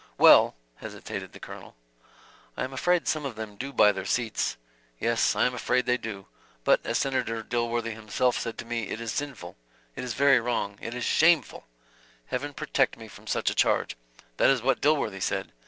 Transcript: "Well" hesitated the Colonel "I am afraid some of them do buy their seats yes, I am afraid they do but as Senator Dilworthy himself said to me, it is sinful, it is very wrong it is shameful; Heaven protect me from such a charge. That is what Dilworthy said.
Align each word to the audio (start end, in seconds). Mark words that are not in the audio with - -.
"Well" 0.17 0.55
hesitated 0.77 1.31
the 1.31 1.39
Colonel 1.39 1.75
"I 2.57 2.63
am 2.63 2.73
afraid 2.73 3.07
some 3.07 3.23
of 3.23 3.35
them 3.35 3.55
do 3.55 3.71
buy 3.71 3.91
their 3.91 4.03
seats 4.03 4.57
yes, 4.99 5.35
I 5.35 5.45
am 5.45 5.53
afraid 5.53 5.85
they 5.85 5.97
do 5.97 6.25
but 6.63 6.83
as 6.83 6.97
Senator 6.97 7.43
Dilworthy 7.43 7.91
himself 7.93 8.39
said 8.39 8.57
to 8.57 8.65
me, 8.65 8.87
it 8.89 8.99
is 8.99 9.11
sinful, 9.13 9.57
it 9.95 10.03
is 10.03 10.15
very 10.15 10.39
wrong 10.39 10.79
it 10.81 10.95
is 10.95 11.05
shameful; 11.05 11.67
Heaven 12.25 12.55
protect 12.55 12.97
me 12.97 13.07
from 13.07 13.27
such 13.27 13.51
a 13.51 13.53
charge. 13.53 13.95
That 14.37 14.49
is 14.49 14.63
what 14.63 14.81
Dilworthy 14.81 15.19
said. 15.21 15.51